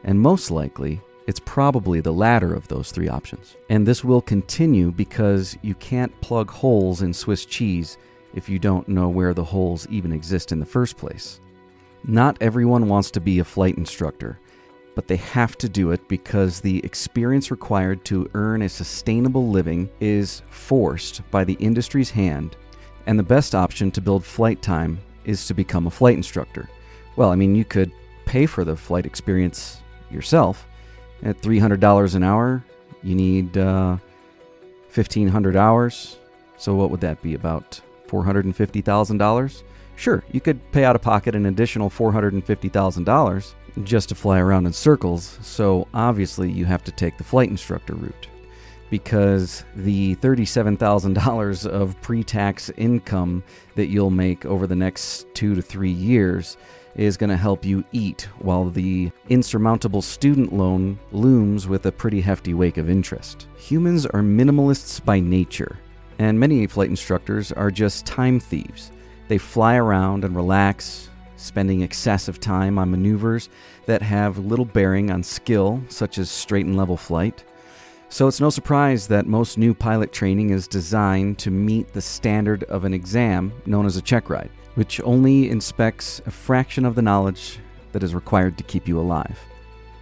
And 0.05 0.21
most 0.21 0.51
likely, 0.51 1.01
it's 1.27 1.41
probably 1.41 2.01
the 2.01 2.13
latter 2.13 2.55
of 2.55 2.67
those 2.69 2.91
three 2.91 3.09
options. 3.09 3.57
And 3.69 3.87
this 3.87 4.03
will 4.03 4.23
continue 4.23 4.91
because 4.91 5.57
you 5.63 5.75
can't 5.75 6.19
plug 6.21 6.51
holes 6.51 7.03
in 7.03 7.13
Swiss 7.13 7.45
cheese 7.45 7.99
if 8.35 8.49
you 8.49 8.59
don't 8.59 8.89
know 8.89 9.09
where 9.09 9.35
the 9.35 9.45
holes 9.45 9.87
even 9.91 10.13
exist 10.13 10.53
in 10.53 10.61
the 10.61 10.67
first 10.67 10.97
place. 10.97 11.41
Not 12.05 12.39
everyone 12.41 12.89
wants 12.89 13.11
to 13.13 13.21
be 13.21 13.41
a 13.41 13.45
flight 13.45 13.77
instructor, 13.77 14.39
but 14.95 15.07
they 15.07 15.17
have 15.17 15.57
to 15.59 15.69
do 15.69 15.93
it 15.93 16.07
because 16.09 16.61
the 16.61 16.85
experience 16.85 17.51
required 17.51 18.05
to 18.07 18.29
earn 18.35 18.63
a 18.63 18.69
sustainable 18.69 19.49
living 19.49 19.89
is 20.01 20.43
forced 20.51 21.23
by 21.31 21.45
the 21.45 21.55
industry's 21.55 22.11
hand, 22.11 22.57
and 23.07 23.19
the 23.19 23.23
best 23.23 23.55
option 23.55 23.91
to 23.93 24.01
build 24.01 24.25
flight 24.25 24.61
time 24.63 24.99
is 25.25 25.47
to 25.47 25.55
become 25.55 25.87
a 25.87 25.91
flight 25.91 26.17
instructor. 26.17 26.69
Well, 27.17 27.31
I 27.31 27.37
mean, 27.37 27.55
you 27.55 27.65
could 27.65 27.93
pay 28.25 28.47
for 28.47 28.65
the 28.65 28.77
flight 28.77 29.07
experience 29.07 29.81
yourself. 30.11 30.67
At 31.23 31.41
$300 31.43 32.15
an 32.15 32.23
hour, 32.23 32.65
you 33.03 33.15
need 33.15 33.57
uh, 33.57 33.97
1,500 34.95 35.57
hours. 35.57 36.19
So, 36.57 36.75
what 36.75 36.91
would 36.91 37.01
that 37.01 37.23
be? 37.23 37.35
About 37.35 37.81
$450,000? 38.09 39.63
Sure, 39.97 40.25
you 40.33 40.41
could 40.41 40.59
pay 40.73 40.85
out 40.85 40.97
of 40.97 41.03
pocket 41.03 41.35
an 41.35 41.47
additional 41.47 41.91
$450,000 41.91 43.55
just 43.85 44.09
to 44.11 44.15
fly 44.15 44.39
around 44.39 44.67
in 44.67 44.73
circles, 44.73 45.39
so 45.43 45.89
obviously 45.95 46.51
you 46.51 46.65
have 46.65 46.85
to 46.85 46.93
take 46.93 47.17
the 47.17 47.25
flight 47.25 47.49
instructor 47.51 47.95
route. 47.95 48.29
Because 48.91 49.65
the 49.77 50.17
$37,000 50.17 51.67
of 51.67 52.01
pre 52.01 52.25
tax 52.25 52.71
income 52.77 53.45
that 53.77 53.87
you'll 53.87 54.11
make 54.11 54.45
over 54.45 54.67
the 54.67 54.75
next 54.75 55.27
two 55.33 55.55
to 55.55 55.63
three 55.63 55.93
years 55.93 56.57
is 56.97 57.17
going 57.17 57.31
to 57.31 57.37
help 57.37 57.65
you 57.65 57.85
eat, 57.93 58.29
while 58.41 58.69
the 58.69 59.11
insurmountable 59.29 60.03
student 60.03 60.53
loan 60.53 60.99
looms 61.13 61.69
with 61.69 61.87
a 61.87 61.93
pretty 61.93 62.21
hefty 62.21 62.53
wake 62.53 62.79
of 62.79 62.91
interest. 62.91 63.47
Humans 63.59 64.07
are 64.07 64.23
minimalists 64.23 65.03
by 65.05 65.21
nature, 65.21 65.79
and 66.19 66.39
many 66.39 66.67
flight 66.67 66.91
instructors 66.91 67.53
are 67.53 67.71
just 67.71 68.07
time 68.07 68.41
thieves. 68.41 68.91
They 69.29 69.39
fly 69.39 69.77
around 69.77 70.25
and 70.25 70.35
relax, 70.35 71.09
spending 71.41 71.81
excessive 71.83 72.39
time 72.39 72.79
on 72.79 72.91
maneuvers 72.91 73.49
that 73.87 74.03
have 74.03 74.39
little 74.39 74.65
bearing 74.65 75.11
on 75.11 75.23
skill, 75.23 75.83
such 75.89 76.19
as 76.19 76.31
straight 76.31 76.67
and 76.67 76.77
level 76.77 76.97
flight. 76.97 77.45
So 78.09 78.29
it's 78.29 78.41
no 78.41 78.51
surprise 78.51 79.07
that 79.09 79.27
most 79.27 79.57
new 79.57 79.73
pilot 79.73 80.13
training 80.13 80.51
is 80.51 80.69
designed 80.69 81.39
to 81.39 81.51
meet 81.51 81.93
the 81.93 82.03
standard 82.03 82.65
of 82.65 82.85
an 82.85 82.93
exam 82.95 83.53
known 83.67 83.87
as 83.87 83.97
a 83.97 84.03
check 84.03 84.29
ride 84.29 84.51
which 84.75 85.01
only 85.03 85.51
inspects 85.51 86.23
a 86.27 86.31
fraction 86.31 86.85
of 86.85 86.95
the 86.95 87.03
knowledge 87.03 87.59
that 87.93 88.03
is 88.03 88.15
required 88.15 88.57
to 88.59 88.65
keep 88.65 88.87
you 88.87 88.99
alive. 88.99 89.39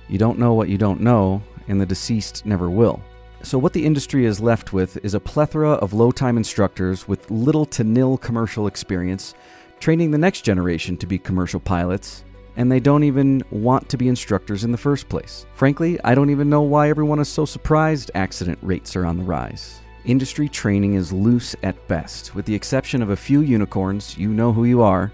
You 0.09 0.19
don't 0.19 0.39
know 0.39 0.55
what 0.55 0.69
you 0.69 0.79
don't 0.79 1.01
know, 1.01 1.43
and 1.69 1.81
the 1.81 1.87
deceased 1.87 2.45
never 2.45 2.69
will. 2.71 3.03
So, 3.43 3.57
what 3.57 3.73
the 3.73 3.87
industry 3.87 4.25
is 4.25 4.41
left 4.41 4.73
with 4.73 4.97
is 5.05 5.15
a 5.15 5.21
plethora 5.21 5.73
of 5.73 5.93
low 5.93 6.11
time 6.11 6.37
instructors 6.37 7.07
with 7.07 7.31
little 7.31 7.67
to 7.67 7.85
nil 7.85 8.19
commercial 8.19 8.67
experience, 8.67 9.35
training 9.81 10.11
the 10.11 10.19
next 10.19 10.43
generation 10.43 10.97
to 10.97 11.07
be 11.07 11.19
commercial 11.19 11.61
pilots, 11.61 12.25
and 12.57 12.71
they 12.71 12.81
don't 12.81 13.05
even 13.05 13.43
want 13.51 13.89
to 13.89 13.97
be 13.97 14.09
instructors 14.09 14.65
in 14.65 14.73
the 14.73 14.79
first 14.79 15.09
place. 15.09 15.47
Frankly, 15.55 15.99
I 16.03 16.15
don't 16.15 16.31
even 16.31 16.51
know 16.51 16.63
why 16.63 16.91
everyone 16.91 17.21
is 17.21 17.29
so 17.29 17.45
surprised 17.45 18.11
accident 18.15 18.59
rates 18.63 18.97
are 18.97 19.07
on 19.07 19.19
the 19.19 19.25
rise. 19.25 19.81
Industry 20.05 20.49
training 20.49 20.95
is 20.95 21.13
loose 21.13 21.55
at 21.63 21.87
best, 21.87 22.35
with 22.35 22.47
the 22.47 22.55
exception 22.55 23.03
of 23.03 23.11
a 23.11 23.17
few 23.17 23.43
unicorns, 23.43 24.17
you 24.17 24.31
know 24.31 24.53
who 24.53 24.65
you 24.65 24.83
are. 24.83 25.13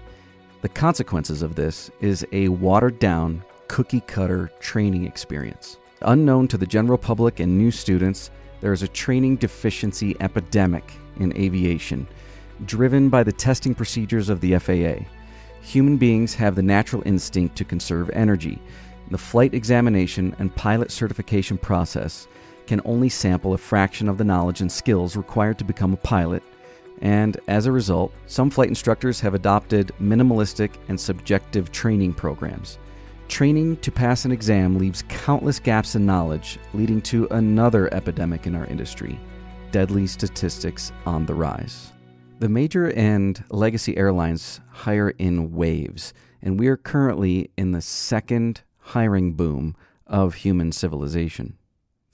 The 0.61 0.69
consequences 0.69 1.41
of 1.41 1.55
this 1.55 1.91
is 2.01 2.25
a 2.31 2.47
watered 2.47 2.97
down, 2.97 3.43
cookie 3.67 4.01
cutter 4.01 4.49
training 4.59 5.05
experience. 5.05 5.77
Unknown 6.01 6.47
to 6.47 6.57
the 6.57 6.65
general 6.65 6.97
public 6.97 7.39
and 7.39 7.57
new 7.57 7.71
students, 7.71 8.31
there 8.61 8.73
is 8.73 8.83
a 8.83 8.87
training 8.87 9.35
deficiency 9.35 10.15
epidemic 10.19 10.91
in 11.19 11.35
aviation, 11.37 12.07
driven 12.65 13.09
by 13.09 13.23
the 13.23 13.31
testing 13.31 13.75
procedures 13.75 14.29
of 14.29 14.39
the 14.39 14.57
FAA. 14.57 15.05
Human 15.61 15.97
beings 15.97 16.35
have 16.35 16.55
the 16.55 16.61
natural 16.61 17.03
instinct 17.05 17.55
to 17.57 17.65
conserve 17.65 18.09
energy. 18.13 18.61
The 19.11 19.17
flight 19.17 19.53
examination 19.53 20.35
and 20.39 20.55
pilot 20.55 20.91
certification 20.91 21.57
process 21.57 22.27
can 22.67 22.81
only 22.85 23.09
sample 23.09 23.53
a 23.53 23.57
fraction 23.57 24.07
of 24.07 24.17
the 24.17 24.23
knowledge 24.23 24.61
and 24.61 24.71
skills 24.71 25.15
required 25.15 25.57
to 25.59 25.63
become 25.65 25.93
a 25.93 25.97
pilot, 25.97 26.43
and 27.01 27.37
as 27.47 27.65
a 27.65 27.71
result, 27.71 28.13
some 28.25 28.49
flight 28.49 28.69
instructors 28.69 29.19
have 29.19 29.33
adopted 29.33 29.91
minimalistic 30.01 30.75
and 30.87 30.99
subjective 30.99 31.71
training 31.71 32.13
programs. 32.13 32.79
Training 33.27 33.77
to 33.77 33.91
pass 33.91 34.25
an 34.25 34.31
exam 34.31 34.77
leaves 34.77 35.03
countless 35.09 35.59
gaps 35.59 35.95
in 35.95 36.05
knowledge, 36.05 36.59
leading 36.73 37.01
to 37.01 37.27
another 37.31 37.93
epidemic 37.93 38.47
in 38.47 38.55
our 38.55 38.65
industry 38.67 39.19
deadly 39.71 40.07
statistics 40.07 40.93
on 41.05 41.25
the 41.25 41.33
rise. 41.33 41.91
The 42.39 42.49
major 42.49 42.91
and 42.91 43.43
legacy 43.49 43.97
airlines 43.97 44.59
hire 44.69 45.09
in 45.11 45.53
waves, 45.53 46.13
and 46.41 46.59
we 46.59 46.67
are 46.67 46.77
currently 46.77 47.51
in 47.57 47.71
the 47.71 47.81
second 47.81 48.61
hiring 48.79 49.33
boom 49.33 49.75
of 50.05 50.35
human 50.35 50.71
civilization 50.71 51.57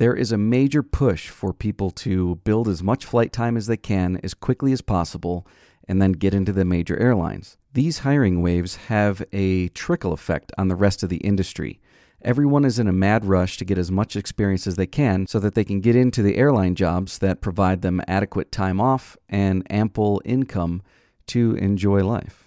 there 0.02 0.16
is 0.16 0.32
a 0.32 0.38
major 0.38 0.82
push 0.82 1.30
for 1.30 1.54
people 1.54 1.92
to 1.92 2.34
build 2.38 2.68
as 2.68 2.82
much 2.82 3.06
flight 3.06 3.32
time 3.32 3.56
as 3.56 3.68
they 3.68 3.78
can 3.78 4.20
as 4.24 4.34
quickly 4.34 4.72
as 4.72 4.82
possible 4.82 5.46
and 5.88 6.02
then 6.02 6.14
get 6.14 6.34
into 6.34 6.52
the 6.52 6.66
major 6.66 6.98
airlines. 6.98 7.56
These 7.74 8.00
hiring 8.00 8.42
waves 8.42 8.78
have 8.88 9.22
a 9.32 9.68
trickle 9.68 10.12
effect 10.12 10.52
on 10.58 10.70
the 10.70 10.76
rest 10.76 11.04
of 11.04 11.10
the 11.10 11.18
industry. 11.18 11.80
Everyone 12.24 12.66
is 12.66 12.78
in 12.78 12.88
a 12.88 12.94
mad 12.94 13.26
rush 13.26 13.58
to 13.58 13.66
get 13.66 13.80
as 13.80 13.92
much 13.92 14.16
experience 14.16 14.68
as 14.68 14.76
they 14.76 14.86
can 14.86 15.26
so 15.26 15.40
that 15.40 15.56
they 15.56 15.64
can 15.64 15.82
get 15.82 15.96
into 15.96 16.22
the 16.22 16.38
airline 16.38 16.76
jobs 16.76 17.18
that 17.18 17.42
provide 17.42 17.82
them 17.82 18.00
adequate 18.08 18.52
time 18.52 18.80
off 18.80 19.18
and 19.28 19.66
ample 19.72 20.22
income 20.24 20.84
to 21.26 21.56
enjoy 21.56 22.04
life. 22.04 22.44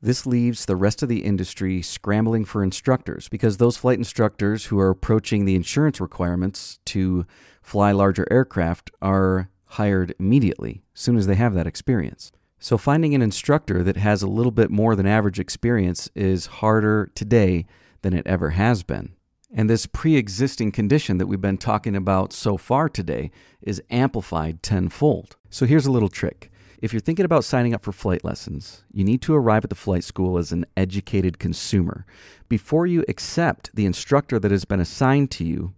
This 0.00 0.24
leaves 0.24 0.64
the 0.64 0.76
rest 0.76 1.02
of 1.02 1.10
the 1.10 1.22
industry 1.22 1.82
scrambling 1.82 2.46
for 2.46 2.62
instructors 2.62 3.28
because 3.28 3.58
those 3.58 3.76
flight 3.76 3.98
instructors 3.98 4.66
who 4.66 4.78
are 4.78 4.90
approaching 4.90 5.44
the 5.44 5.54
insurance 5.54 6.00
requirements 6.00 6.78
to 6.86 7.26
fly 7.62 7.92
larger 7.92 8.26
aircraft 8.30 8.90
are 9.02 9.50
hired 9.66 10.14
immediately, 10.18 10.82
as 10.94 11.00
soon 11.00 11.16
as 11.18 11.26
they 11.26 11.34
have 11.34 11.52
that 11.52 11.66
experience. 11.66 12.32
So 12.58 12.78
finding 12.78 13.14
an 13.14 13.20
instructor 13.20 13.82
that 13.82 13.98
has 13.98 14.22
a 14.22 14.26
little 14.26 14.52
bit 14.52 14.70
more 14.70 14.96
than 14.96 15.06
average 15.06 15.38
experience 15.38 16.08
is 16.14 16.46
harder 16.46 17.10
today 17.14 17.66
than 18.04 18.14
it 18.14 18.26
ever 18.26 18.50
has 18.50 18.84
been. 18.84 19.14
And 19.52 19.68
this 19.68 19.86
pre 19.86 20.16
existing 20.16 20.70
condition 20.72 21.18
that 21.18 21.26
we've 21.26 21.40
been 21.40 21.58
talking 21.58 21.96
about 21.96 22.32
so 22.32 22.56
far 22.56 22.88
today 22.88 23.30
is 23.62 23.82
amplified 23.90 24.62
tenfold. 24.62 25.36
So 25.50 25.64
here's 25.66 25.86
a 25.86 25.92
little 25.92 26.08
trick 26.08 26.52
if 26.82 26.92
you're 26.92 27.00
thinking 27.00 27.24
about 27.24 27.44
signing 27.44 27.72
up 27.72 27.82
for 27.82 27.92
flight 27.92 28.24
lessons, 28.24 28.84
you 28.92 29.04
need 29.04 29.22
to 29.22 29.34
arrive 29.34 29.64
at 29.64 29.70
the 29.70 29.74
flight 29.74 30.04
school 30.04 30.36
as 30.36 30.52
an 30.52 30.66
educated 30.76 31.38
consumer. 31.38 32.04
Before 32.46 32.86
you 32.86 33.06
accept 33.08 33.70
the 33.74 33.86
instructor 33.86 34.38
that 34.38 34.50
has 34.50 34.66
been 34.66 34.80
assigned 34.80 35.30
to 35.30 35.44
you, 35.44 35.72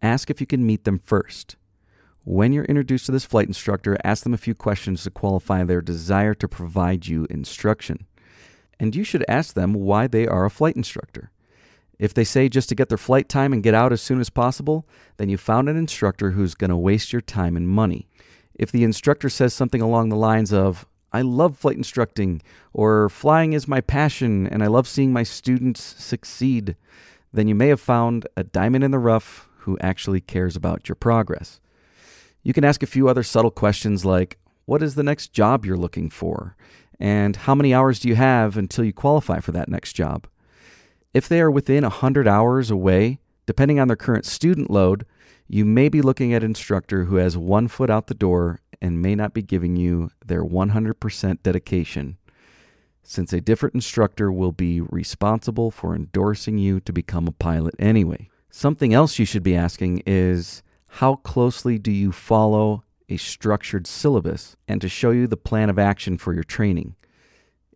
ask 0.00 0.30
if 0.30 0.40
you 0.40 0.46
can 0.46 0.64
meet 0.64 0.84
them 0.84 1.00
first. 1.00 1.56
When 2.22 2.52
you're 2.52 2.66
introduced 2.66 3.06
to 3.06 3.12
this 3.12 3.24
flight 3.24 3.48
instructor, 3.48 3.98
ask 4.04 4.22
them 4.22 4.34
a 4.34 4.38
few 4.38 4.54
questions 4.54 5.02
to 5.02 5.10
qualify 5.10 5.64
their 5.64 5.80
desire 5.80 6.34
to 6.34 6.46
provide 6.46 7.08
you 7.08 7.26
instruction. 7.28 8.06
And 8.78 8.94
you 8.94 9.02
should 9.02 9.24
ask 9.26 9.54
them 9.54 9.72
why 9.72 10.06
they 10.06 10.28
are 10.28 10.44
a 10.44 10.50
flight 10.50 10.76
instructor. 10.76 11.32
If 11.98 12.14
they 12.14 12.24
say 12.24 12.48
just 12.48 12.68
to 12.68 12.74
get 12.74 12.88
their 12.88 12.98
flight 12.98 13.28
time 13.28 13.52
and 13.52 13.62
get 13.62 13.74
out 13.74 13.92
as 13.92 14.00
soon 14.00 14.20
as 14.20 14.30
possible, 14.30 14.86
then 15.16 15.28
you 15.28 15.36
found 15.36 15.68
an 15.68 15.76
instructor 15.76 16.30
who's 16.30 16.54
going 16.54 16.70
to 16.70 16.76
waste 16.76 17.12
your 17.12 17.22
time 17.22 17.56
and 17.56 17.68
money. 17.68 18.08
If 18.54 18.70
the 18.70 18.84
instructor 18.84 19.28
says 19.28 19.52
something 19.52 19.80
along 19.80 20.08
the 20.08 20.16
lines 20.16 20.52
of, 20.52 20.86
I 21.12 21.22
love 21.22 21.56
flight 21.56 21.76
instructing, 21.76 22.42
or 22.72 23.08
flying 23.08 23.52
is 23.52 23.66
my 23.66 23.80
passion 23.80 24.46
and 24.46 24.62
I 24.62 24.66
love 24.66 24.86
seeing 24.86 25.12
my 25.12 25.22
students 25.22 25.82
succeed, 25.82 26.76
then 27.32 27.48
you 27.48 27.54
may 27.54 27.68
have 27.68 27.80
found 27.80 28.26
a 28.36 28.44
diamond 28.44 28.84
in 28.84 28.90
the 28.90 28.98
rough 28.98 29.48
who 29.60 29.78
actually 29.80 30.20
cares 30.20 30.54
about 30.54 30.88
your 30.88 30.96
progress. 30.96 31.60
You 32.42 32.52
can 32.52 32.64
ask 32.64 32.82
a 32.82 32.86
few 32.86 33.08
other 33.08 33.22
subtle 33.22 33.50
questions 33.50 34.04
like, 34.04 34.38
What 34.66 34.82
is 34.82 34.94
the 34.94 35.02
next 35.02 35.32
job 35.32 35.64
you're 35.64 35.76
looking 35.76 36.10
for? 36.10 36.56
And 37.00 37.36
how 37.36 37.54
many 37.54 37.72
hours 37.74 38.00
do 38.00 38.08
you 38.08 38.16
have 38.16 38.56
until 38.56 38.84
you 38.84 38.92
qualify 38.92 39.40
for 39.40 39.52
that 39.52 39.68
next 39.68 39.92
job? 39.94 40.26
If 41.18 41.26
they 41.26 41.40
are 41.40 41.50
within 41.50 41.82
100 41.82 42.28
hours 42.28 42.70
away, 42.70 43.18
depending 43.44 43.80
on 43.80 43.88
their 43.88 43.96
current 43.96 44.24
student 44.24 44.70
load, 44.70 45.04
you 45.48 45.64
may 45.64 45.88
be 45.88 46.00
looking 46.00 46.32
at 46.32 46.44
an 46.44 46.50
instructor 46.50 47.06
who 47.06 47.16
has 47.16 47.36
one 47.36 47.66
foot 47.66 47.90
out 47.90 48.06
the 48.06 48.14
door 48.14 48.60
and 48.80 49.02
may 49.02 49.16
not 49.16 49.34
be 49.34 49.42
giving 49.42 49.74
you 49.74 50.10
their 50.24 50.44
100% 50.44 51.42
dedication, 51.42 52.18
since 53.02 53.32
a 53.32 53.40
different 53.40 53.74
instructor 53.74 54.30
will 54.30 54.52
be 54.52 54.80
responsible 54.80 55.72
for 55.72 55.96
endorsing 55.96 56.56
you 56.56 56.78
to 56.78 56.92
become 56.92 57.26
a 57.26 57.32
pilot 57.32 57.74
anyway. 57.80 58.30
Something 58.52 58.94
else 58.94 59.18
you 59.18 59.24
should 59.24 59.42
be 59.42 59.56
asking 59.56 60.04
is 60.06 60.62
how 60.86 61.16
closely 61.16 61.80
do 61.80 61.90
you 61.90 62.12
follow 62.12 62.84
a 63.08 63.16
structured 63.16 63.88
syllabus 63.88 64.56
and 64.68 64.80
to 64.80 64.88
show 64.88 65.10
you 65.10 65.26
the 65.26 65.36
plan 65.36 65.68
of 65.68 65.80
action 65.80 66.16
for 66.16 66.32
your 66.32 66.44
training? 66.44 66.94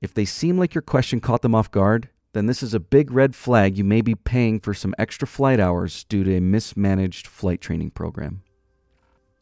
If 0.01 0.15
they 0.15 0.27
seem 0.27 0.59
like 0.59 0.77
your 0.77 0.83
question 0.83 1.19
caught 1.19 1.43
them 1.43 1.57
off 1.57 1.73
guard, 1.73 2.09
then 2.33 2.47
this 2.47 2.63
is 2.63 2.73
a 2.75 2.81
big 2.81 3.11
red 3.11 3.35
flag 3.37 3.77
you 3.77 3.85
may 3.85 4.01
be 4.01 4.15
paying 4.15 4.59
for 4.59 4.73
some 4.73 4.95
extra 4.99 5.29
flight 5.29 5.61
hours 5.61 6.05
due 6.05 6.25
to 6.25 6.37
a 6.37 6.41
mismanaged 6.41 7.27
flight 7.27 7.61
training 7.61 7.91
program. 7.91 8.43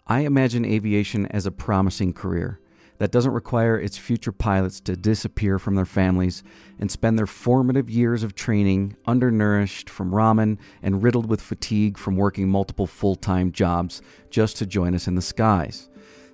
I 0.06 0.20
imagine 0.20 0.64
aviation 0.64 1.26
as 1.26 1.46
a 1.46 1.52
promising 1.52 2.12
career 2.12 2.58
that 2.98 3.12
doesn't 3.12 3.32
require 3.32 3.80
its 3.80 3.96
future 3.96 4.32
pilots 4.32 4.80
to 4.80 4.96
disappear 4.96 5.58
from 5.58 5.74
their 5.74 5.86
families 5.86 6.42
and 6.78 6.90
spend 6.90 7.16
their 7.16 7.26
formative 7.26 7.88
years 7.88 8.22
of 8.22 8.34
training 8.34 8.96
undernourished 9.06 9.88
from 9.88 10.10
ramen 10.10 10.58
and 10.82 11.02
riddled 11.02 11.26
with 11.26 11.40
fatigue 11.40 11.96
from 11.96 12.16
working 12.16 12.48
multiple 12.48 12.86
full 12.86 13.14
time 13.14 13.52
jobs 13.52 14.02
just 14.30 14.56
to 14.56 14.66
join 14.66 14.94
us 14.94 15.06
in 15.06 15.14
the 15.14 15.22
skies. 15.22 15.88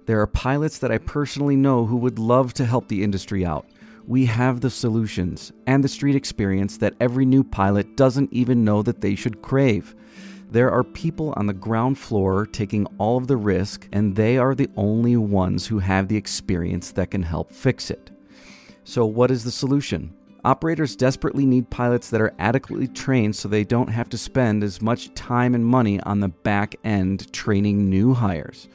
There 0.07 0.21
are 0.21 0.27
pilots 0.27 0.79
that 0.79 0.91
I 0.91 0.99
personally 0.99 1.57
know 1.57 1.85
who 1.85 1.97
would 1.99 2.19
love 2.19 2.55
to 2.55 2.65
help 2.65 2.89
the 2.89 3.05
industry 3.05 3.45
out 3.45 3.67
We 4.09 4.27
have 4.27 4.61
the 4.61 4.71
solutions 4.71 5.53
and 5.67 5.83
the 5.83 5.89
street 5.89 6.15
experience 6.15 6.79
that 6.79 6.95
every 7.01 7.27
new 7.27 7.43
pilot 7.43 7.97
doesn't 7.97 8.33
even 8.33 8.65
know 8.65 8.83
that 8.83 9.01
they 9.01 9.17
should 9.17 9.43
crave. 9.43 9.97
There 10.49 10.71
are 10.71 10.85
people 10.85 11.35
on 11.37 11.47
the 11.47 11.53
ground 11.53 11.99
floor 11.99 12.47
taking 12.47 12.87
all 12.99 13.17
of 13.17 13.27
the 13.27 13.37
risk, 13.37 13.89
and 13.93 14.15
they 14.15 14.39
are 14.39 14.55
the 14.55 14.71
only 14.77 15.17
ones 15.17 15.67
who 15.67 15.81
have 15.81 16.07
the 16.07 16.17
experience 16.17 16.93
that 16.93 17.11
can 17.11 17.25
help 17.25 17.51
fix 17.51 17.91
it. 17.91 18.13
So, 18.85 19.05
what 19.05 19.33
is 19.33 19.43
the 19.43 19.51
solution? 19.51 20.15
Operators 20.45 20.95
desperately 20.95 21.45
need 21.45 21.69
pilots 21.71 22.09
that 22.11 22.21
are 22.21 22.33
adequately 22.39 22.87
trained 22.87 23.35
so 23.35 23.49
they 23.49 23.65
don't 23.65 23.89
have 23.89 24.09
to 24.11 24.17
spend 24.17 24.63
as 24.63 24.81
much 24.81 25.13
time 25.15 25.57
and 25.57 25.67
money 25.67 25.99
on 26.03 26.21
the 26.21 26.29
back 26.29 26.77
end 26.85 27.33
training 27.33 27.91
new 27.91 28.15
hires. 28.15 28.69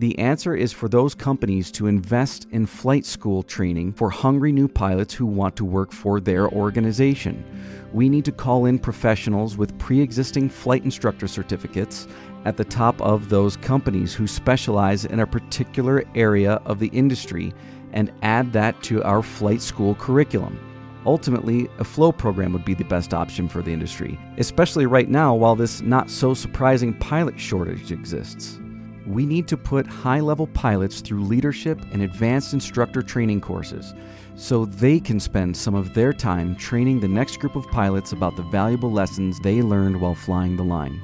The 0.00 0.18
answer 0.18 0.56
is 0.56 0.72
for 0.72 0.88
those 0.88 1.14
companies 1.14 1.70
to 1.72 1.86
invest 1.86 2.46
in 2.52 2.64
flight 2.64 3.04
school 3.04 3.42
training 3.42 3.92
for 3.92 4.08
hungry 4.08 4.50
new 4.50 4.66
pilots 4.66 5.12
who 5.12 5.26
want 5.26 5.56
to 5.56 5.64
work 5.66 5.92
for 5.92 6.20
their 6.20 6.48
organization. 6.48 7.44
We 7.92 8.08
need 8.08 8.24
to 8.24 8.32
call 8.32 8.64
in 8.64 8.78
professionals 8.78 9.58
with 9.58 9.76
pre 9.76 10.00
existing 10.00 10.48
flight 10.48 10.84
instructor 10.84 11.28
certificates 11.28 12.08
at 12.46 12.56
the 12.56 12.64
top 12.64 12.98
of 13.02 13.28
those 13.28 13.58
companies 13.58 14.14
who 14.14 14.26
specialize 14.26 15.04
in 15.04 15.20
a 15.20 15.26
particular 15.26 16.04
area 16.14 16.62
of 16.64 16.78
the 16.78 16.88
industry 16.94 17.52
and 17.92 18.10
add 18.22 18.54
that 18.54 18.82
to 18.84 19.02
our 19.02 19.22
flight 19.22 19.60
school 19.60 19.96
curriculum. 19.96 20.58
Ultimately, 21.04 21.68
a 21.78 21.84
flow 21.84 22.10
program 22.10 22.54
would 22.54 22.64
be 22.64 22.72
the 22.72 22.84
best 22.84 23.12
option 23.12 23.50
for 23.50 23.60
the 23.60 23.74
industry, 23.74 24.18
especially 24.38 24.86
right 24.86 25.10
now 25.10 25.34
while 25.34 25.56
this 25.56 25.82
not 25.82 26.08
so 26.08 26.32
surprising 26.32 26.94
pilot 26.94 27.38
shortage 27.38 27.92
exists. 27.92 28.58
We 29.06 29.24
need 29.26 29.48
to 29.48 29.56
put 29.56 29.86
high 29.86 30.20
level 30.20 30.46
pilots 30.46 31.00
through 31.00 31.24
leadership 31.24 31.80
and 31.92 32.02
advanced 32.02 32.52
instructor 32.52 33.02
training 33.02 33.40
courses 33.40 33.94
so 34.36 34.64
they 34.64 35.00
can 35.00 35.20
spend 35.20 35.56
some 35.56 35.74
of 35.74 35.94
their 35.94 36.12
time 36.12 36.56
training 36.56 37.00
the 37.00 37.08
next 37.08 37.38
group 37.38 37.56
of 37.56 37.66
pilots 37.68 38.12
about 38.12 38.36
the 38.36 38.42
valuable 38.42 38.90
lessons 38.90 39.38
they 39.40 39.62
learned 39.62 40.00
while 40.00 40.14
flying 40.14 40.56
the 40.56 40.62
line. 40.62 41.00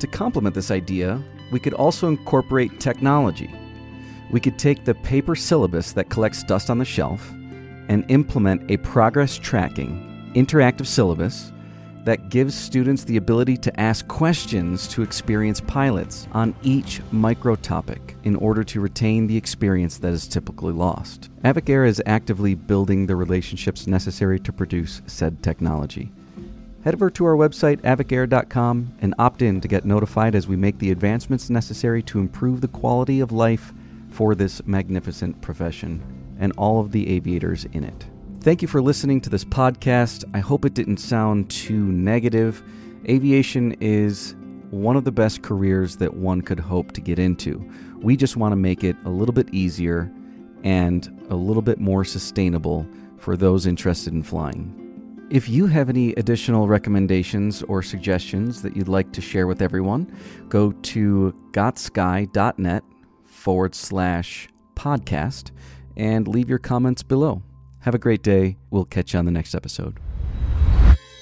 To 0.00 0.06
complement 0.06 0.54
this 0.54 0.70
idea, 0.70 1.22
we 1.50 1.60
could 1.60 1.74
also 1.74 2.08
incorporate 2.08 2.80
technology. 2.80 3.52
We 4.30 4.40
could 4.40 4.58
take 4.58 4.84
the 4.84 4.94
paper 4.94 5.34
syllabus 5.34 5.92
that 5.92 6.10
collects 6.10 6.42
dust 6.42 6.68
on 6.68 6.78
the 6.78 6.84
shelf 6.84 7.30
and 7.88 8.04
implement 8.08 8.70
a 8.70 8.76
progress 8.78 9.36
tracking, 9.36 10.32
interactive 10.34 10.86
syllabus 10.86 11.52
that 12.06 12.28
gives 12.28 12.54
students 12.54 13.02
the 13.02 13.16
ability 13.16 13.56
to 13.56 13.80
ask 13.80 14.06
questions 14.06 14.86
to 14.86 15.02
experienced 15.02 15.66
pilots 15.66 16.28
on 16.30 16.54
each 16.62 17.02
micro 17.10 17.56
topic 17.56 18.16
in 18.22 18.36
order 18.36 18.62
to 18.62 18.80
retain 18.80 19.26
the 19.26 19.36
experience 19.36 19.98
that 19.98 20.12
is 20.12 20.28
typically 20.28 20.72
lost. 20.72 21.28
Avic 21.42 21.86
is 21.86 22.00
actively 22.06 22.54
building 22.54 23.06
the 23.06 23.16
relationships 23.16 23.88
necessary 23.88 24.38
to 24.38 24.52
produce 24.52 25.02
said 25.06 25.42
technology. 25.42 26.12
Head 26.84 26.94
over 26.94 27.10
to 27.10 27.24
our 27.24 27.34
website, 27.34 27.80
avicair.com, 27.82 28.94
and 29.00 29.12
opt 29.18 29.42
in 29.42 29.60
to 29.60 29.66
get 29.66 29.84
notified 29.84 30.36
as 30.36 30.46
we 30.46 30.54
make 30.54 30.78
the 30.78 30.92
advancements 30.92 31.50
necessary 31.50 32.04
to 32.04 32.20
improve 32.20 32.60
the 32.60 32.68
quality 32.68 33.18
of 33.18 33.32
life 33.32 33.72
for 34.10 34.36
this 34.36 34.64
magnificent 34.64 35.42
profession 35.42 36.00
and 36.38 36.52
all 36.56 36.78
of 36.78 36.92
the 36.92 37.08
aviators 37.08 37.64
in 37.72 37.82
it. 37.82 38.06
Thank 38.46 38.62
you 38.62 38.68
for 38.68 38.80
listening 38.80 39.20
to 39.22 39.28
this 39.28 39.44
podcast. 39.44 40.22
I 40.32 40.38
hope 40.38 40.64
it 40.64 40.72
didn't 40.72 40.98
sound 40.98 41.50
too 41.50 41.82
negative. 41.82 42.62
Aviation 43.08 43.72
is 43.80 44.36
one 44.70 44.94
of 44.94 45.02
the 45.02 45.10
best 45.10 45.42
careers 45.42 45.96
that 45.96 46.14
one 46.14 46.42
could 46.42 46.60
hope 46.60 46.92
to 46.92 47.00
get 47.00 47.18
into. 47.18 47.68
We 47.96 48.16
just 48.16 48.36
want 48.36 48.52
to 48.52 48.56
make 48.56 48.84
it 48.84 48.94
a 49.04 49.10
little 49.10 49.32
bit 49.32 49.52
easier 49.52 50.12
and 50.62 51.26
a 51.28 51.34
little 51.34 51.60
bit 51.60 51.80
more 51.80 52.04
sustainable 52.04 52.86
for 53.18 53.36
those 53.36 53.66
interested 53.66 54.12
in 54.12 54.22
flying. 54.22 55.26
If 55.28 55.48
you 55.48 55.66
have 55.66 55.88
any 55.88 56.12
additional 56.12 56.68
recommendations 56.68 57.64
or 57.64 57.82
suggestions 57.82 58.62
that 58.62 58.76
you'd 58.76 58.86
like 58.86 59.10
to 59.14 59.20
share 59.20 59.48
with 59.48 59.60
everyone, 59.60 60.16
go 60.48 60.70
to 60.70 61.34
gotsky.net 61.50 62.84
forward 63.24 63.74
slash 63.74 64.48
podcast 64.76 65.50
and 65.96 66.28
leave 66.28 66.48
your 66.48 66.60
comments 66.60 67.02
below. 67.02 67.42
Have 67.86 67.94
a 67.94 67.98
great 67.98 68.24
day. 68.24 68.56
We'll 68.70 68.84
catch 68.84 69.12
you 69.12 69.20
on 69.20 69.26
the 69.26 69.30
next 69.30 69.54
episode. 69.54 70.00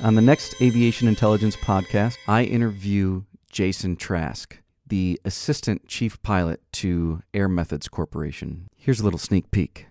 On 0.01 0.15
the 0.15 0.23
next 0.23 0.63
Aviation 0.63 1.07
Intelligence 1.07 1.57
podcast, 1.57 2.17
I 2.27 2.45
interview 2.45 3.25
Jason 3.51 3.97
Trask, 3.97 4.57
the 4.87 5.21
assistant 5.27 5.87
chief 5.89 6.23
pilot 6.23 6.63
to 6.73 7.23
Air 7.35 7.49
Methods 7.51 7.87
Corporation. 7.87 8.71
Here's 8.79 8.99
a 8.99 9.05
little 9.05 9.19
sneak 9.19 9.51
peek. 9.51 9.89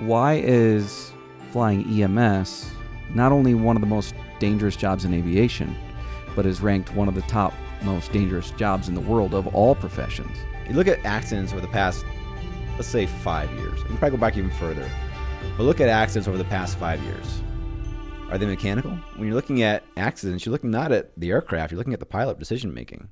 Why 0.00 0.34
is 0.34 1.14
flying 1.50 2.02
EMS 2.02 2.70
not 3.14 3.32
only 3.32 3.54
one 3.54 3.78
of 3.78 3.80
the 3.80 3.88
most 3.88 4.14
dangerous 4.38 4.76
jobs 4.76 5.06
in 5.06 5.14
aviation, 5.14 5.74
but 6.36 6.44
is 6.44 6.60
ranked 6.60 6.94
one 6.94 7.08
of 7.08 7.14
the 7.14 7.22
top 7.22 7.54
most 7.84 8.12
dangerous 8.12 8.50
jobs 8.50 8.90
in 8.90 8.94
the 8.94 9.00
world 9.00 9.32
of 9.32 9.46
all 9.54 9.74
professions? 9.74 10.36
You 10.68 10.74
look 10.74 10.88
at 10.88 11.02
accidents 11.06 11.52
over 11.52 11.62
the 11.62 11.68
past 11.68 12.04
let's 12.74 12.88
say 12.88 13.06
five 13.06 13.50
years. 13.52 13.78
You 13.80 13.84
can 13.84 13.96
probably 13.96 14.16
go 14.16 14.20
back 14.20 14.36
even 14.36 14.50
further. 14.52 14.88
But 15.56 15.64
look 15.64 15.80
at 15.80 15.88
accidents 15.88 16.28
over 16.28 16.38
the 16.38 16.44
past 16.44 16.78
five 16.78 17.02
years. 17.02 17.40
Are 18.30 18.38
they 18.38 18.46
mechanical? 18.46 18.90
When 19.16 19.26
you're 19.26 19.36
looking 19.36 19.62
at 19.62 19.84
accidents, 19.96 20.44
you're 20.44 20.52
looking 20.52 20.70
not 20.70 20.90
at 20.90 21.18
the 21.18 21.30
aircraft, 21.30 21.70
you're 21.70 21.78
looking 21.78 21.92
at 21.92 22.00
the 22.00 22.06
pilot 22.06 22.38
decision 22.38 22.74
making. 22.74 23.08